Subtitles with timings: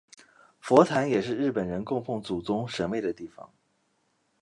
[0.59, 3.51] 佛坛也是日本人供奉祖宗神位的地方。